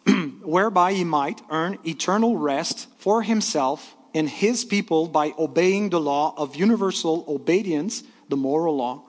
[0.43, 6.35] whereby he might earn eternal rest for himself and his people by obeying the law
[6.37, 9.03] of universal obedience, the moral law,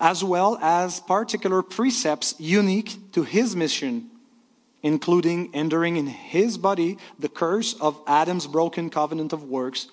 [0.00, 4.10] as well as particular precepts unique to his mission,
[4.82, 9.88] including enduring in his body the curse of Adam's broken covenant of works.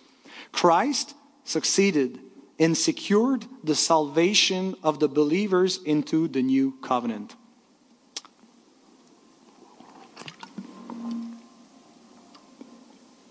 [0.52, 2.20] Christ succeeded
[2.60, 7.36] and secured the salvation of the believers into the new covenant.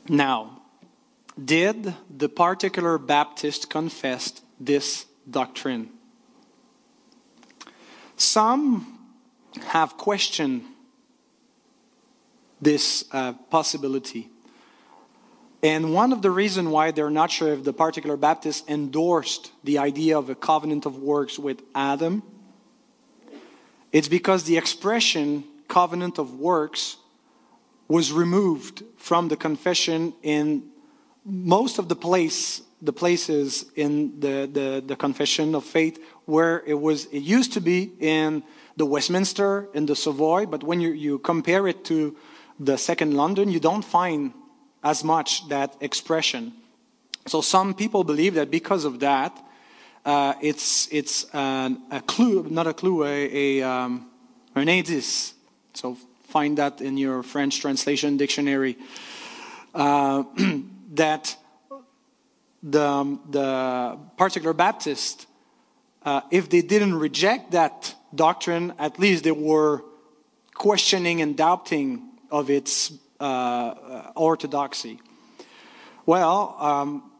[0.09, 0.63] Now,
[1.43, 5.91] did the particular Baptist confess this doctrine?
[8.17, 8.99] Some
[9.67, 10.65] have questioned
[12.61, 14.31] this uh, possibility.
[15.63, 19.79] And one of the reasons why they're not sure if the particular Baptist endorsed the
[19.79, 22.23] idea of a covenant of works with Adam,
[23.91, 26.97] it's because the expression covenant of works
[27.89, 30.65] was removed from the confession in
[31.25, 36.75] most of the place the places in the, the, the, confession of faith where it
[36.75, 38.43] was it used to be in
[38.77, 42.15] the westminster in the savoy but when you, you compare it to
[42.61, 44.35] the second london you don't find
[44.85, 46.53] as much that expression.
[47.27, 49.37] So some people believe that because of that
[50.05, 54.07] uh, it's it's an, a clue not a clue a, a um,
[54.55, 55.33] an indice
[55.73, 55.97] so
[56.35, 58.77] find that in your French translation dictionary,
[59.73, 60.25] uh,
[60.95, 61.37] that
[62.61, 65.29] the, the particular Baptist,
[66.03, 69.85] uh, if they didn't reject that doctrine, at least they were
[70.55, 74.99] questioning and doubting of its uh, orthodoxy.
[76.05, 77.13] Well, um,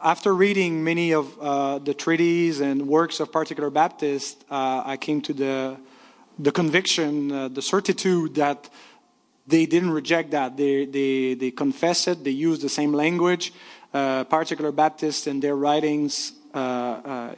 [0.00, 5.20] after reading many of uh, the treatises and works of particular Baptists, uh, I came
[5.22, 5.76] to the
[6.42, 8.68] the conviction, uh, the certitude that
[9.46, 10.56] they didn't reject that.
[10.56, 13.52] They, they, they confess it, they use the same language.
[13.92, 17.34] Uh, particular Baptists in their writings uh, uh,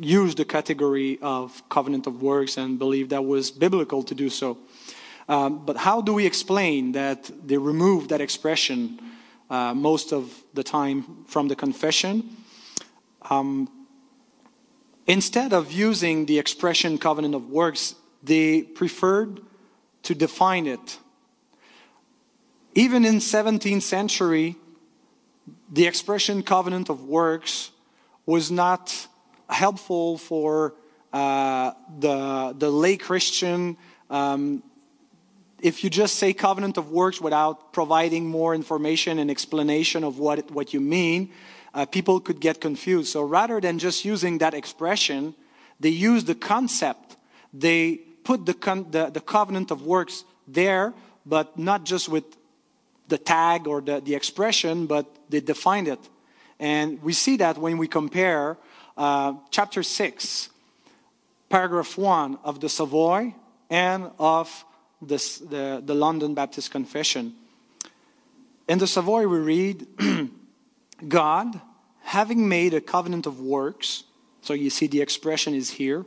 [0.00, 4.58] use the category of covenant of works and believe that was biblical to do so.
[5.28, 8.98] Um, but how do we explain that they remove that expression
[9.48, 12.36] uh, most of the time from the confession?
[13.30, 13.70] Um,
[15.06, 19.40] instead of using the expression covenant of works they preferred
[20.02, 20.98] to define it.
[22.74, 24.56] Even in 17th century,
[25.72, 27.70] the expression covenant of works
[28.26, 29.08] was not
[29.48, 30.74] helpful for
[31.12, 33.76] uh, the, the lay Christian.
[34.08, 34.62] Um,
[35.60, 40.50] if you just say covenant of works without providing more information and explanation of what,
[40.50, 41.30] what you mean,
[41.74, 43.12] uh, people could get confused.
[43.12, 45.34] So rather than just using that expression,
[45.78, 47.16] they use the concept.
[47.52, 50.94] They put the, the, the covenant of works there
[51.26, 52.24] but not just with
[53.08, 55.98] the tag or the, the expression, but they defined it.
[56.60, 58.56] And we see that when we compare
[58.96, 60.48] uh, chapter 6,
[61.48, 63.34] paragraph 1 of the Savoy
[63.68, 64.64] and of
[65.02, 67.34] the, the London Baptist Confession.
[68.68, 69.86] In the Savoy, we read,
[71.08, 71.60] God,
[72.02, 74.04] having made a covenant of works,
[74.40, 76.04] so you see the expression is here,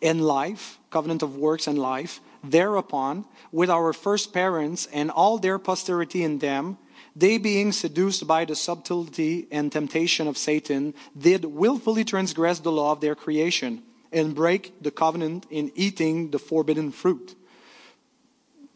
[0.00, 5.58] in life, covenant of works and life, thereupon, with our first parents and all their
[5.58, 6.78] posterity in them,
[7.16, 12.92] they being seduced by the subtlety and temptation of Satan, did willfully transgress the law
[12.92, 13.82] of their creation
[14.12, 17.34] and break the covenant in eating the forbidden fruit.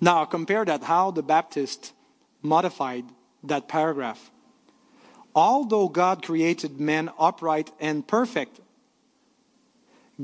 [0.01, 1.93] Now, compare that how the Baptist
[2.43, 3.05] modified
[3.45, 4.31] that paragraph.
[5.35, 8.61] Although God created man upright and perfect,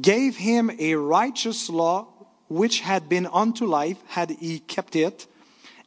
[0.00, 2.06] gave him a righteous law
[2.48, 5.26] which had been unto life, had he kept it,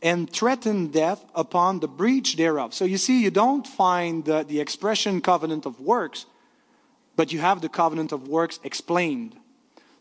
[0.01, 2.73] and threatened death upon the breach thereof.
[2.73, 6.25] So you see, you don't find the, the expression covenant of works,
[7.15, 9.35] but you have the covenant of works explained.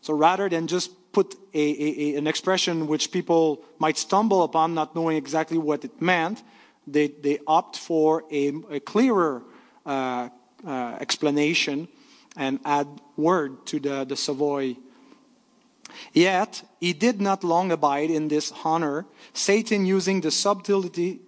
[0.01, 4.73] So rather than just put a, a, a, an expression which people might stumble upon,
[4.73, 6.41] not knowing exactly what it meant,
[6.87, 9.43] they, they opt for a, clearer
[9.85, 10.29] uh,
[10.65, 11.87] uh, explanation
[12.35, 14.77] and add word to the, the Savoy.
[16.13, 21.19] Yet he did not long abide in this honor, Satan using the subtlety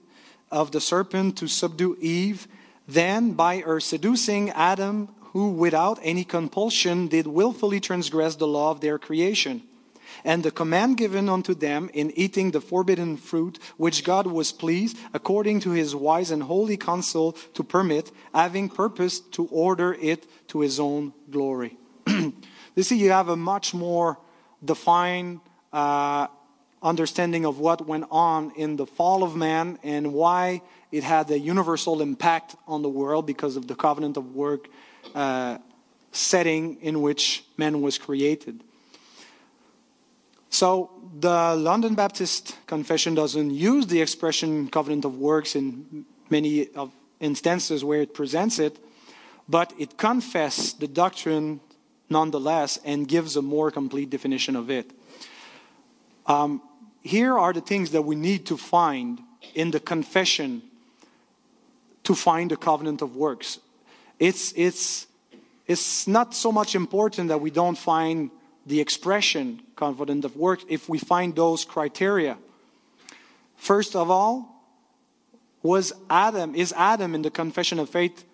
[0.51, 2.47] of the serpent to subdue Eve,
[2.87, 8.81] then by her seducing Adam, who without any compulsion did wilfully transgress the law of
[8.81, 9.63] their creation
[10.23, 14.97] and the command given unto them in eating the forbidden fruit, which God was pleased,
[15.13, 20.61] according to his wise and holy counsel, to permit, having purposed to order it to
[20.61, 21.77] his own glory.
[22.07, 24.17] you see, you have a much more
[24.63, 25.39] defined
[25.71, 26.27] uh,
[26.81, 31.39] understanding of what went on in the fall of man and why it had a
[31.39, 34.67] universal impact on the world because of the covenant of work
[35.15, 35.57] uh,
[36.11, 38.63] setting in which man was created.
[40.53, 46.91] So the London Baptist Confession doesn't use the expression covenant of works in many of
[47.19, 48.77] instances where it presents it,
[49.49, 51.59] but it confesses the doctrine
[52.07, 54.91] nonetheless and gives a more complete definition of it.
[56.27, 56.61] Um,
[57.01, 59.19] here are the things that we need to find
[59.55, 60.61] in the confession
[62.03, 63.57] to find the covenant of works.
[64.19, 65.07] It's, it's,
[65.65, 68.29] it's not so much important that we don't find
[68.65, 72.37] the expression covenant of works if we find those criteria.
[73.55, 74.49] First of all,
[75.61, 78.25] was Adam, is Adam in the confession of faith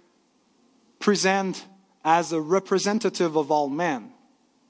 [1.00, 1.65] present
[2.04, 4.12] as a representative of all men?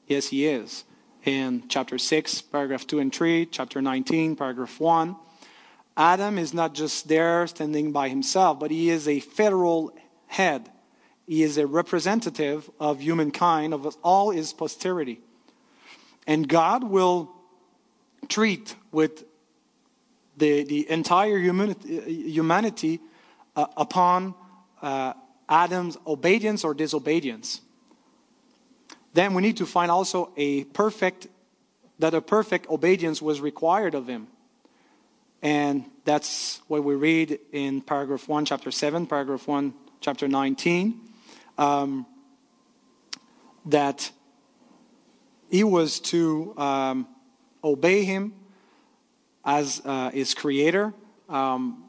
[0.07, 0.83] Yes, he is.
[1.25, 5.15] In chapter 6, paragraph 2 and 3, chapter 19, paragraph 1.
[5.95, 9.93] Adam is not just there standing by himself, but he is a federal
[10.27, 10.69] head.
[11.27, 15.19] He is a representative of humankind, of all his posterity.
[16.27, 17.31] And God will
[18.27, 19.25] treat with
[20.37, 22.99] the, the entire humanity, humanity
[23.55, 24.33] uh, upon
[24.81, 25.13] uh,
[25.47, 27.61] Adam's obedience or disobedience.
[29.13, 31.27] Then we need to find also a perfect,
[31.97, 34.27] that a perfect obedience was required of him.
[35.41, 40.99] And that's what we read in paragraph 1, chapter 7, paragraph 1, chapter 19.
[41.57, 42.05] Um,
[43.65, 44.11] that
[45.49, 47.07] he was to um,
[47.63, 48.33] obey him
[49.43, 50.93] as uh, his creator.
[51.27, 51.85] Um,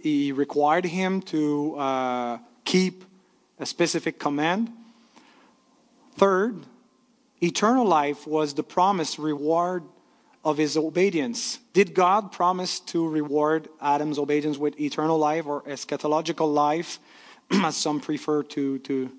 [0.00, 3.04] he required him to uh, keep
[3.58, 4.70] a specific command.
[6.16, 6.66] Third,
[7.40, 9.84] eternal life was the promised reward
[10.44, 11.58] of his obedience.
[11.72, 16.98] Did God promise to reward Adam's obedience with eternal life or eschatological life,
[17.50, 19.10] as some prefer to, to,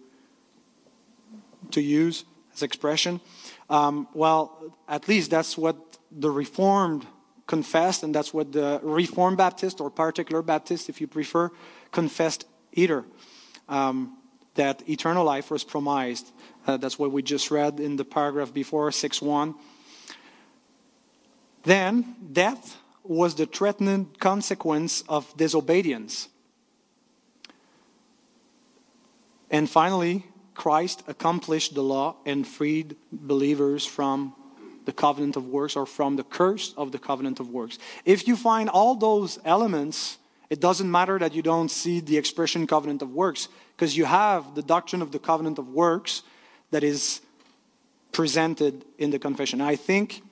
[1.71, 2.25] to use?
[2.57, 3.21] as expression.
[3.69, 5.75] Um, well, at least that's what
[6.11, 7.05] the Reformed
[7.47, 11.49] confessed, and that's what the Reformed Baptist or particular Baptist, if you prefer,
[11.91, 13.05] confessed either.
[13.67, 14.17] Um,
[14.55, 16.33] that eternal life was promised.
[16.65, 19.55] Uh, that's what we just read in the paragraph before, 6 1.
[21.63, 26.29] Then, death was the threatened consequence of disobedience.
[29.49, 30.25] And finally,
[30.57, 34.33] Christ accomplished the law and freed believers from
[34.85, 37.77] the covenant of works or from the curse of the covenant of works.
[38.05, 40.17] If you find all those elements,
[40.49, 44.55] it doesn't matter that you don't see the expression covenant of works because you have
[44.55, 46.23] the doctrine of the covenant of works
[46.71, 47.21] that is
[48.11, 49.61] presented in the confession.
[49.61, 50.23] I think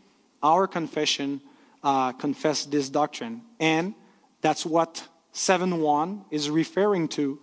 [0.41, 1.39] our confession
[1.83, 3.43] uh, confess this doctrine.
[3.59, 3.93] And
[4.41, 7.39] that's what 7 1 is referring to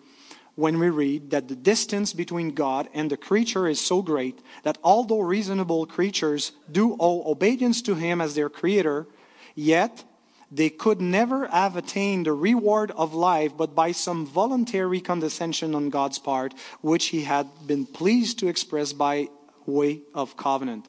[0.55, 4.78] when we read that the distance between God and the creature is so great that
[4.84, 9.07] although reasonable creatures do owe obedience to Him as their creator,
[9.55, 10.05] yet
[10.50, 15.88] they could never have attained the reward of life but by some voluntary condescension on
[15.88, 19.28] God's part, which He had been pleased to express by
[19.64, 20.86] way of covenant.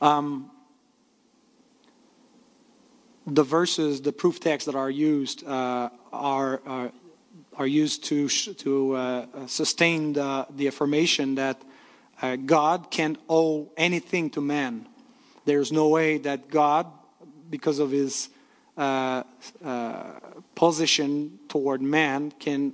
[0.00, 0.50] Um,
[3.24, 6.92] the verses, the proof texts that are used uh, are, are,
[7.56, 11.62] are used to to uh, sustain the, the affirmation that
[12.20, 14.86] uh, God can't owe anything to man.
[15.44, 16.86] There's no way that God,
[17.50, 18.28] because of his
[18.76, 19.24] uh,
[19.64, 20.04] uh,
[20.54, 22.72] position toward man, can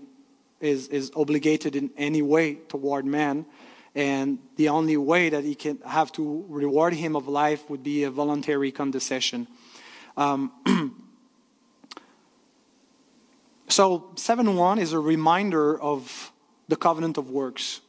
[0.61, 3.47] is is obligated in any way toward man.
[3.95, 8.05] And the only way that he can have to reward him of life would be
[8.05, 9.49] a voluntary condescension.
[10.17, 10.53] Um,
[13.69, 16.33] so 7.1 is a reminder of
[16.69, 17.81] the covenant of works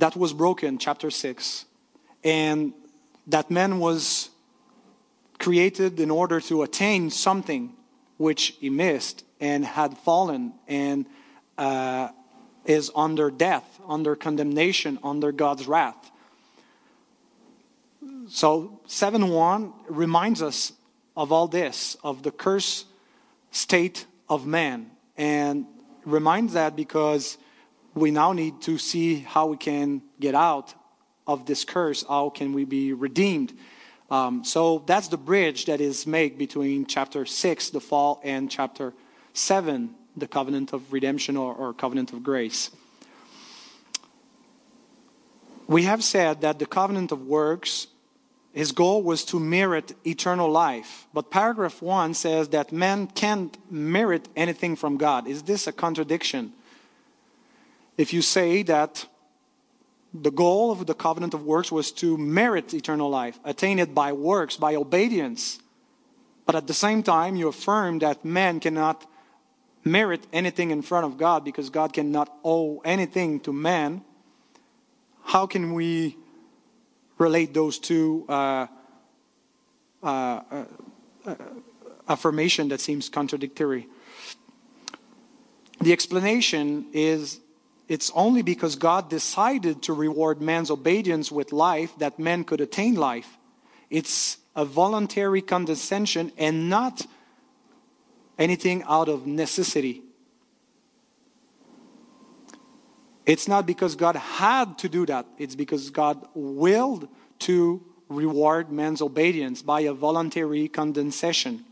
[0.00, 1.66] that was broken, chapter 6.
[2.24, 2.72] And
[3.26, 4.30] that man was
[5.38, 7.74] created in order to attain something
[8.16, 11.06] which he missed and had fallen and
[11.56, 12.08] uh,
[12.64, 16.10] is under death, under condemnation, under God's wrath.
[18.28, 20.72] So 7 1 reminds us
[21.16, 22.86] of all this, of the curse
[23.50, 24.90] state of man.
[25.18, 25.66] And
[26.06, 27.36] reminds that because
[27.94, 30.74] we now need to see how we can get out
[31.26, 32.04] of this curse.
[32.08, 33.52] How can we be redeemed?
[34.10, 38.92] Um, so that's the bridge that is made between chapter 6, the fall, and chapter
[39.34, 42.70] 7, the covenant of redemption or, or covenant of grace.
[45.68, 47.86] We have said that the covenant of works,
[48.52, 51.06] his goal was to merit eternal life.
[51.14, 55.28] But paragraph 1 says that man can't merit anything from God.
[55.28, 56.52] Is this a contradiction?
[57.96, 59.06] If you say that
[60.12, 64.12] the goal of the covenant of works was to merit eternal life, attain it by
[64.12, 65.60] works, by obedience,
[66.44, 69.06] but at the same time you affirm that man cannot
[69.84, 74.02] merit anything in front of God because God cannot owe anything to man,
[75.22, 76.16] how can we
[77.20, 78.66] relate those two uh,
[80.02, 80.64] uh, uh,
[81.26, 81.34] uh,
[82.08, 83.86] affirmation that seems contradictory?
[85.80, 87.40] The explanation is
[87.88, 92.94] it's only because God decided to reward man's obedience with life that man could attain
[92.94, 93.36] life.
[93.90, 97.06] It's a voluntary condescension and not
[98.38, 100.02] anything out of necessity.
[103.30, 107.06] It's not because God had to do that, it's because God willed
[107.46, 111.64] to reward man's obedience by a voluntary condescension.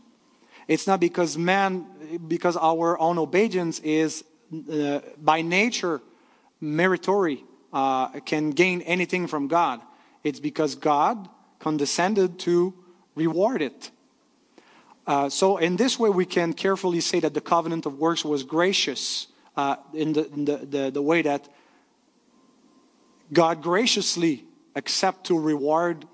[0.69, 1.85] It's not because man,
[2.29, 4.23] because our own obedience is
[4.71, 5.99] uh, by nature
[6.61, 7.43] meritory,
[7.73, 9.81] uh, can gain anything from God.
[10.23, 11.27] It's because God
[11.59, 12.73] condescended to
[13.15, 13.91] reward it.
[15.05, 18.43] Uh, so, in this way, we can carefully say that the covenant of works was
[18.43, 19.27] gracious
[19.59, 21.49] uh, in, the, in the, the, the, way that
[23.33, 26.05] God graciously accept to reward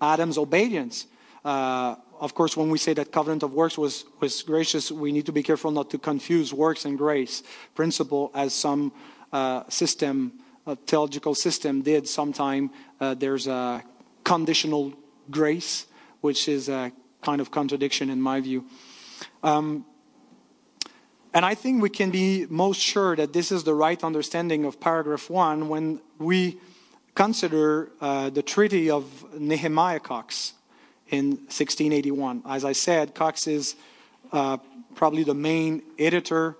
[0.00, 1.06] Adam's obedience.
[1.44, 5.26] Uh, of course, when we say that covenant of works was, was gracious, we need
[5.26, 7.42] to be careful not to confuse works and grace
[7.74, 8.90] principle as some
[9.34, 10.32] uh, system,
[10.66, 12.70] a theological system did sometime.
[12.98, 13.82] Uh, there's a
[14.24, 14.94] conditional
[15.30, 15.86] grace,
[16.22, 18.64] which is a kind of contradiction in my view.
[19.42, 19.84] Um,
[21.34, 24.80] and I think we can be most sure that this is the right understanding of
[24.80, 26.58] paragraph one when we
[27.14, 29.04] consider uh, the Treaty of
[29.38, 30.54] Nehemiah Coxe
[31.10, 32.42] in 1681.
[32.46, 33.76] As I said, Coxe is
[34.32, 34.58] uh,
[34.94, 36.56] probably the main editor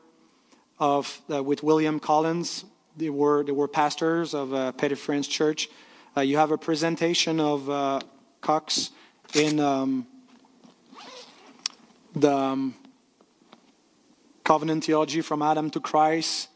[0.79, 2.64] of uh, with William Collins.
[2.97, 5.69] They were they were pastors of uh, Petty France Church.
[6.16, 8.01] Uh, you have a presentation of uh,
[8.41, 8.91] Coxe
[9.35, 10.07] in um,
[12.14, 12.75] the um,
[14.49, 16.49] covenant theology from Adam to Christ.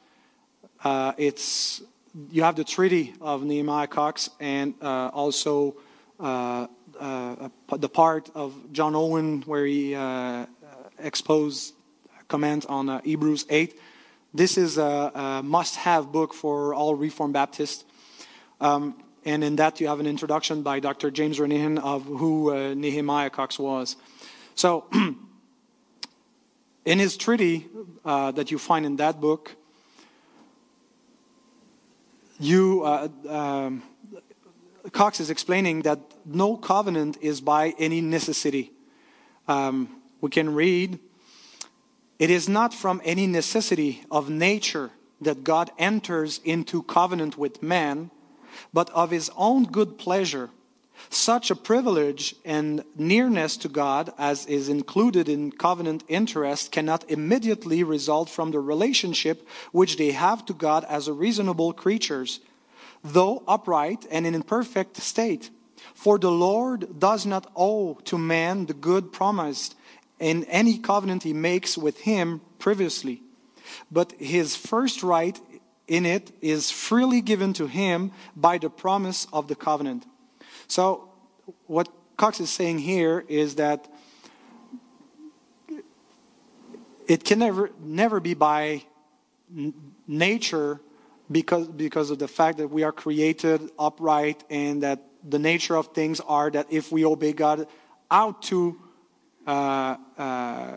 [0.83, 1.83] Uh, it's
[2.31, 5.77] you have the treaty of Nehemiah Coxe and uh, also
[6.19, 6.69] uh,
[6.99, 10.47] uh the part of John Owen where he uh,
[11.01, 11.75] exposed
[12.29, 13.79] comment on uh, Hebrews 8.
[14.33, 17.85] This is a, a must-have book for all Reformed Baptists.
[18.59, 18.95] Um,
[19.27, 21.11] and in that you have an introduction by Dr.
[21.11, 23.97] James Renihan of who Nehemiah Coxe was.
[24.55, 24.87] So
[26.85, 27.69] In his treaty
[28.05, 29.55] uh, that you find in that book,
[32.41, 33.83] you, uh, um,
[34.91, 38.73] Coxe is explaining that no covenant is by any necessity.
[39.47, 40.99] Um, we can read,
[42.19, 48.11] It is not from any necessity of nature that God enters into covenant with man,
[48.73, 50.51] but of his own good pleasure.
[51.11, 57.83] Such a privilege and nearness to God as is included in covenant interest cannot immediately
[57.83, 62.41] result from the relationship which they have to God as reasonable creatures,
[63.03, 65.51] though upright and in perfect state.
[65.95, 69.75] For the Lord does not owe to man the good promised
[70.19, 73.23] in any covenant he makes with him previously
[73.91, 75.39] but his first right
[75.89, 80.07] in it is freely given to him by the promise of the covenant.
[80.73, 81.11] So,
[81.67, 83.93] what Coxe is saying here is that
[87.07, 88.83] it can never, never be by
[90.09, 90.81] nature
[91.31, 95.89] because, because of the fact that we are created upright and that the nature of
[95.89, 97.67] things are that if we obey God
[98.11, 98.81] out to
[99.47, 100.77] uh, uh,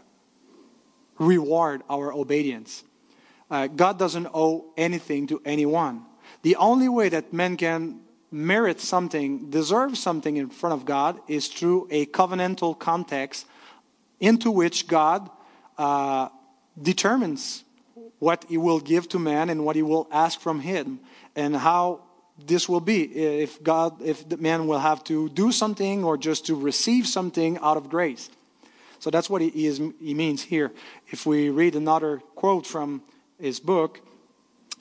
[1.20, 2.84] reward our obedience.
[3.50, 6.04] Uh, God doesn't owe anything to anyone.
[6.42, 8.02] The only way that men can
[8.36, 13.46] merit something, deserve something in front of God, is through a covenantal context
[14.20, 15.30] into which God
[15.78, 16.28] uh,
[16.80, 17.64] determines
[18.20, 21.00] what He will give to man and what He will ask from him,
[21.36, 22.02] and how
[22.46, 26.46] this will be if God, if the man will have to do something or just
[26.48, 28.30] to receive something out of grace.
[29.00, 30.74] So that's what he, is, he means here.
[31.08, 33.02] If we read another quote from
[33.40, 34.02] his book,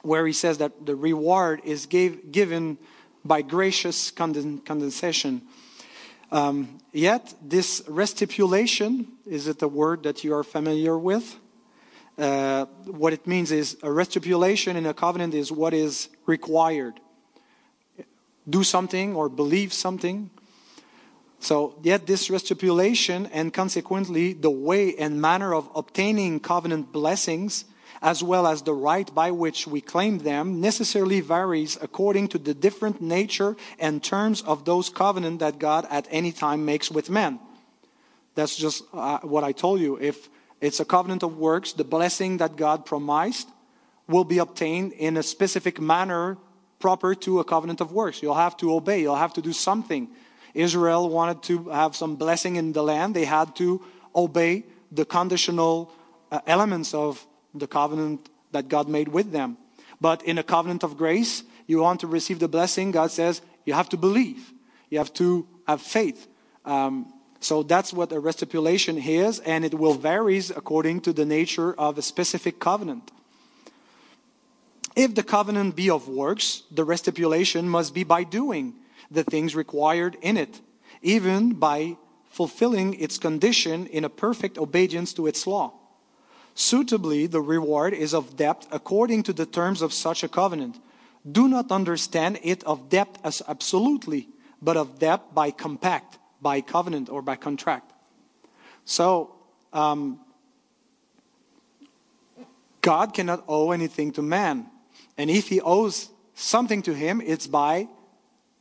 [0.02, 2.78] where he says that the reward is gave, given
[3.24, 5.42] by gracious condescension.
[6.30, 11.36] Um, yet, this restipulation, is it a word that you are familiar with?
[12.18, 17.00] Uh, what it means is a restipulation in a covenant is what is required.
[18.48, 20.30] Do something or believe something
[21.44, 27.66] so, yet this restipulation and consequently the way and manner of obtaining covenant blessings,
[28.04, 32.54] as well as the right by which we claim them, necessarily varies according to the
[32.54, 37.40] different nature and terms of those covenants that God at any time makes with men.
[38.34, 39.96] That's just uh, what I told you.
[39.98, 40.28] If
[40.60, 43.48] it's a covenant of works, the blessing that God promised
[44.06, 46.36] will be obtained in a specific manner
[46.78, 48.22] proper to a covenant of works.
[48.22, 50.08] You'll have to obey, you'll have to do something
[50.54, 53.82] Israel wanted to have some blessing in the land, they had to
[54.14, 55.90] obey the conditional
[56.30, 59.56] uh, elements of the covenant that God made with them.
[60.00, 63.74] But in a covenant of grace, you want to receive the blessing, God says you
[63.74, 64.52] have to believe,
[64.90, 66.26] you have to have faith.
[66.64, 71.74] Um, so that's what a restipulation is, and it will varies according to the nature
[71.74, 73.10] of a specific covenant.
[74.96, 78.74] If the covenant be of works, the restipulation must be by doing
[79.10, 80.60] the things required in it,
[81.02, 81.96] even by
[82.30, 85.72] fulfilling its condition in a perfect obedience to its law.
[86.54, 90.80] Suitably, the reward is of debt according to the terms of such a covenant.
[91.30, 94.28] Do not understand it of debt as absolutely,
[94.62, 97.92] but of debt by compact, by covenant, or by contract.
[98.84, 99.34] So,
[99.72, 100.20] um,
[102.82, 104.66] God cannot owe anything to man.
[105.16, 107.88] And if he owes something to him, it's by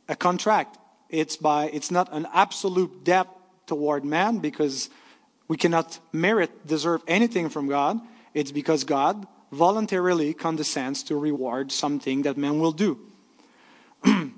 [0.08, 0.78] a contract.
[1.10, 3.28] It's by it's not an absolute debt
[3.66, 4.88] toward man because
[5.48, 8.00] we cannot merit deserve anything from God.
[8.32, 12.98] It's because God voluntarily condescends to reward something that man will do.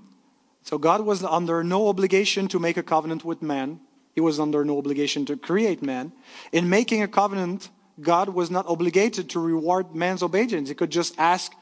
[0.63, 3.81] so God was under no obligation to make a covenant with man.
[4.15, 6.13] He was under no obligation to create man.
[6.53, 10.69] In making a covenant, God was not obligated to reward man's obedience.
[10.69, 11.53] He could just ask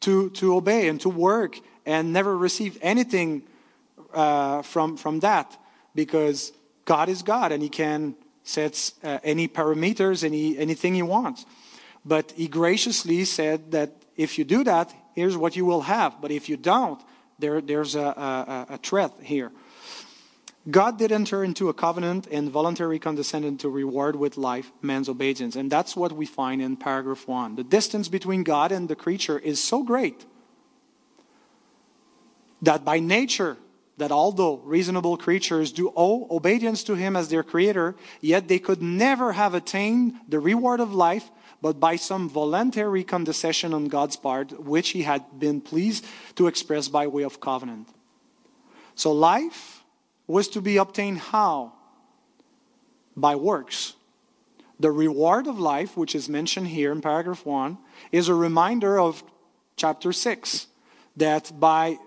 [0.00, 3.42] to, to obey and to work and never receive anything
[4.14, 5.56] uh, from, from that
[5.94, 6.52] because
[6.84, 11.46] God is God and He can set uh, any parameters, any, anything He wants.
[12.04, 16.20] But He graciously said that if you do that, here's what you will have.
[16.20, 17.00] But if you don't,
[17.38, 19.50] there, there's a, a, a threat here.
[20.70, 25.56] God did enter into a covenant and voluntarily condescended to reward with life man's obedience.
[25.56, 27.56] And that's what we find in paragraph one.
[27.56, 30.26] The distance between God and the creature is so great
[32.60, 33.56] that by nature,
[34.00, 38.80] that although reasonable creatures do owe obedience to him as their creator, yet they could
[38.80, 41.30] never have attained the reward of life
[41.62, 46.88] but by some voluntary condescension on God's part, which he had been pleased to express
[46.88, 47.88] by way of covenant.
[48.94, 49.84] So life
[50.26, 51.74] was to be obtained how?
[53.14, 53.94] By works.
[54.78, 57.76] The reward of life, which is mentioned here in paragraph 1,
[58.12, 59.22] is a reminder of
[59.76, 60.66] chapter 6
[61.16, 61.98] that by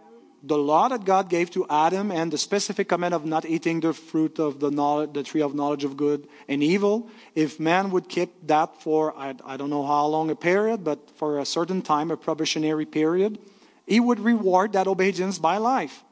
[0.46, 3.94] the law that God gave to Adam and the specific command of not eating the
[3.94, 8.10] fruit of the, knowledge, the tree of knowledge of good and evil, if man would
[8.10, 11.82] keep that for, I, I don't know how long a period, but for a certain
[11.82, 13.40] time, a probationary period,
[13.88, 16.04] he would reward that obedience by life.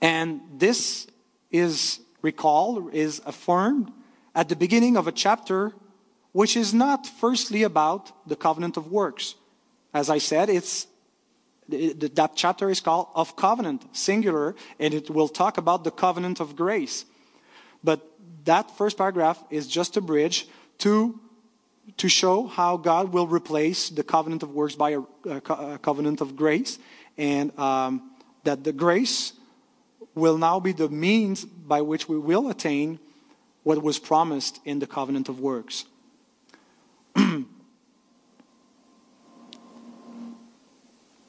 [0.00, 1.08] And this
[1.50, 3.90] is recalled, is affirmed
[4.32, 5.72] at the beginning of a chapter
[6.32, 9.34] which is not firstly about the covenant of works.
[9.92, 10.86] As I said, it's
[11.70, 16.56] that chapter is called of covenant singular and it will talk about the covenant of
[16.56, 17.04] grace.
[17.82, 18.00] But
[18.44, 20.48] that first paragraph is just a bridge
[20.78, 21.18] to
[21.96, 26.36] to show how god will replace the covenant of works by a, a covenant of
[26.36, 26.78] grace
[27.18, 28.10] and um,
[28.44, 29.32] that the grace
[30.14, 32.98] will now be the means by which we will attain
[33.64, 35.84] what was promised in the covenant of works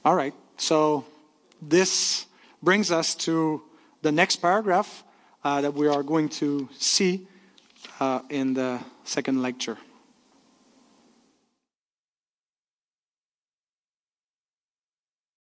[0.04, 1.06] All right, so
[1.62, 2.26] this
[2.64, 3.62] brings us to
[4.02, 5.04] the next paragraph
[5.43, 7.28] uh, that we are going to see
[7.99, 9.78] uh, in the second lecture.